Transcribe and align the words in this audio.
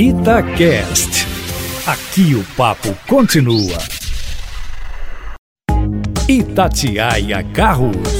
Itacast. 0.00 1.26
Aqui 1.84 2.32
o 2.36 2.44
papo 2.56 2.96
continua. 3.08 3.78
Itatiaia 6.28 7.42
Carros, 7.52 8.17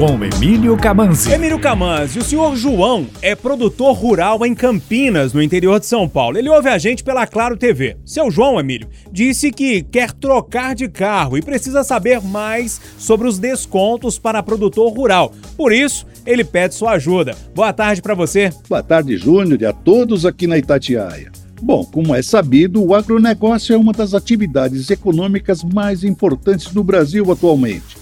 com 0.00 0.24
Emílio 0.24 0.78
Camanzi. 0.78 1.30
Emílio 1.30 1.60
Camanzi, 1.60 2.20
o 2.20 2.24
senhor 2.24 2.56
João 2.56 3.06
é 3.20 3.34
produtor 3.34 3.94
rural 3.94 4.46
em 4.46 4.54
Campinas, 4.54 5.34
no 5.34 5.42
interior 5.42 5.78
de 5.78 5.84
São 5.84 6.08
Paulo. 6.08 6.38
Ele 6.38 6.48
ouve 6.48 6.70
a 6.70 6.78
gente 6.78 7.04
pela 7.04 7.26
Claro 7.26 7.54
TV. 7.54 7.98
Seu 8.02 8.30
João, 8.30 8.58
Emílio, 8.58 8.88
disse 9.12 9.52
que 9.52 9.82
quer 9.82 10.12
trocar 10.12 10.74
de 10.74 10.88
carro 10.88 11.36
e 11.36 11.42
precisa 11.42 11.84
saber 11.84 12.18
mais 12.22 12.80
sobre 12.96 13.28
os 13.28 13.38
descontos 13.38 14.18
para 14.18 14.42
produtor 14.42 14.90
rural. 14.90 15.34
Por 15.54 15.70
isso, 15.70 16.06
ele 16.24 16.44
pede 16.44 16.74
sua 16.74 16.92
ajuda. 16.92 17.36
Boa 17.54 17.70
tarde 17.70 18.00
para 18.00 18.14
você. 18.14 18.50
Boa 18.70 18.82
tarde, 18.82 19.18
Júnior, 19.18 19.60
e 19.60 19.66
a 19.66 19.72
todos 19.74 20.24
aqui 20.24 20.46
na 20.46 20.56
Itatiaia. 20.56 21.30
Bom, 21.60 21.84
como 21.84 22.14
é 22.14 22.22
sabido, 22.22 22.82
o 22.82 22.94
agronegócio 22.94 23.74
é 23.74 23.76
uma 23.76 23.92
das 23.92 24.14
atividades 24.14 24.88
econômicas 24.88 25.62
mais 25.62 26.02
importantes 26.04 26.72
do 26.72 26.82
Brasil 26.82 27.30
atualmente. 27.30 27.99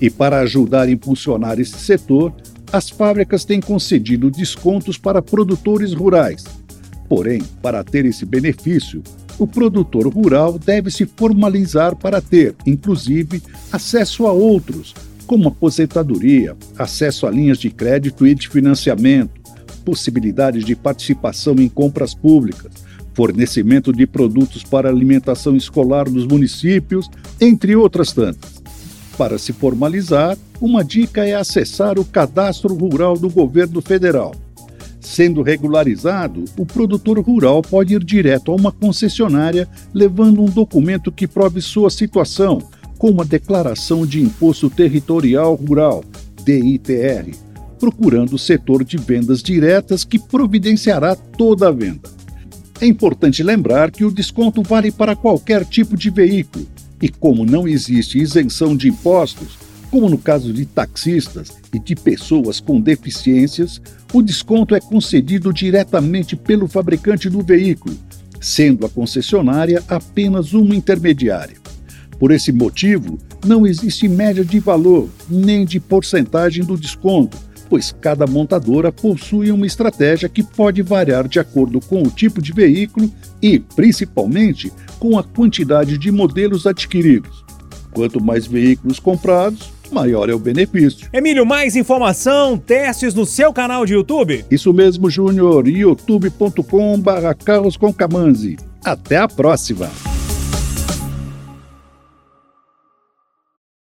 E 0.00 0.08
para 0.08 0.40
ajudar 0.40 0.82
a 0.82 0.90
impulsionar 0.90 1.58
esse 1.58 1.78
setor, 1.78 2.32
as 2.72 2.90
fábricas 2.90 3.44
têm 3.44 3.60
concedido 3.60 4.30
descontos 4.30 4.96
para 4.96 5.22
produtores 5.22 5.92
rurais. 5.92 6.44
Porém, 7.08 7.42
para 7.62 7.82
ter 7.82 8.04
esse 8.04 8.26
benefício, 8.26 9.02
o 9.38 9.46
produtor 9.46 10.06
rural 10.08 10.58
deve 10.58 10.90
se 10.90 11.06
formalizar 11.06 11.96
para 11.96 12.20
ter, 12.20 12.54
inclusive, 12.66 13.42
acesso 13.72 14.26
a 14.26 14.32
outros, 14.32 14.94
como 15.26 15.48
aposentadoria, 15.48 16.56
acesso 16.76 17.26
a 17.26 17.30
linhas 17.30 17.58
de 17.58 17.70
crédito 17.70 18.26
e 18.26 18.34
de 18.34 18.48
financiamento, 18.48 19.40
possibilidades 19.84 20.64
de 20.64 20.74
participação 20.74 21.54
em 21.54 21.68
compras 21.68 22.14
públicas, 22.14 22.72
fornecimento 23.14 23.92
de 23.92 24.06
produtos 24.06 24.62
para 24.62 24.88
alimentação 24.88 25.56
escolar 25.56 26.10
nos 26.10 26.26
municípios, 26.26 27.08
entre 27.40 27.74
outras 27.74 28.12
tantas. 28.12 28.57
Para 29.18 29.36
se 29.36 29.52
formalizar, 29.52 30.38
uma 30.60 30.84
dica 30.84 31.26
é 31.26 31.34
acessar 31.34 31.98
o 31.98 32.04
Cadastro 32.04 32.72
Rural 32.72 33.18
do 33.18 33.28
Governo 33.28 33.82
Federal. 33.82 34.32
Sendo 35.00 35.42
regularizado, 35.42 36.44
o 36.56 36.64
produtor 36.64 37.18
rural 37.18 37.60
pode 37.60 37.94
ir 37.94 38.04
direto 38.04 38.52
a 38.52 38.54
uma 38.54 38.70
concessionária 38.70 39.68
levando 39.92 40.40
um 40.40 40.44
documento 40.44 41.10
que 41.10 41.26
prove 41.26 41.60
sua 41.60 41.90
situação, 41.90 42.62
como 42.96 43.20
a 43.20 43.24
Declaração 43.24 44.06
de 44.06 44.20
Imposto 44.22 44.70
Territorial 44.70 45.56
Rural, 45.56 46.04
DITR, 46.44 47.34
procurando 47.80 48.34
o 48.34 48.38
setor 48.38 48.84
de 48.84 48.98
vendas 48.98 49.42
diretas 49.42 50.04
que 50.04 50.20
providenciará 50.20 51.16
toda 51.16 51.66
a 51.66 51.72
venda. 51.72 52.08
É 52.80 52.86
importante 52.86 53.42
lembrar 53.42 53.90
que 53.90 54.04
o 54.04 54.12
desconto 54.12 54.62
vale 54.62 54.92
para 54.92 55.16
qualquer 55.16 55.64
tipo 55.64 55.96
de 55.96 56.08
veículo 56.08 56.68
e, 57.00 57.08
como 57.08 57.44
não 57.44 57.66
existe 57.66 58.18
isenção 58.18 58.76
de 58.76 58.88
impostos, 58.88 59.58
como 59.90 60.08
no 60.08 60.18
caso 60.18 60.52
de 60.52 60.66
taxistas 60.66 61.50
e 61.72 61.78
de 61.78 61.96
pessoas 61.96 62.60
com 62.60 62.80
deficiências, 62.80 63.80
o 64.12 64.22
desconto 64.22 64.74
é 64.74 64.80
concedido 64.80 65.52
diretamente 65.52 66.36
pelo 66.36 66.68
fabricante 66.68 67.30
do 67.30 67.42
veículo, 67.42 67.96
sendo 68.40 68.84
a 68.84 68.88
concessionária 68.88 69.82
apenas 69.88 70.52
uma 70.52 70.74
intermediária. 70.74 71.56
Por 72.18 72.32
esse 72.32 72.52
motivo, 72.52 73.18
não 73.46 73.66
existe 73.66 74.08
média 74.08 74.44
de 74.44 74.58
valor 74.58 75.08
nem 75.28 75.64
de 75.64 75.78
porcentagem 75.78 76.64
do 76.64 76.76
desconto, 76.76 77.38
pois 77.68 77.92
cada 77.92 78.26
montadora 78.26 78.90
possui 78.90 79.52
uma 79.52 79.66
estratégia 79.66 80.28
que 80.28 80.42
pode 80.42 80.82
variar 80.82 81.28
de 81.28 81.38
acordo 81.38 81.80
com 81.80 82.02
o 82.02 82.10
tipo 82.10 82.42
de 82.42 82.52
veículo 82.52 83.08
e, 83.42 83.58
principalmente, 83.58 84.72
com 84.98 85.18
a 85.18 85.22
quantidade 85.22 85.98
de 85.98 86.10
modelos 86.10 86.66
adquiridos. 86.66 87.44
Quanto 87.92 88.22
mais 88.22 88.46
veículos 88.46 88.98
comprados, 88.98 89.70
maior 89.90 90.28
é 90.28 90.34
o 90.34 90.38
benefício. 90.38 91.08
Emílio, 91.12 91.46
mais 91.46 91.76
informação, 91.76 92.58
testes 92.58 93.14
no 93.14 93.26
seu 93.26 93.52
canal 93.52 93.86
de 93.86 93.94
YouTube? 93.94 94.44
Isso 94.50 94.72
mesmo, 94.72 95.08
Júnior, 95.10 95.68
youtube.com/carroscomcamanzi. 95.68 98.56
Até 98.84 99.16
a 99.16 99.28
próxima! 99.28 100.07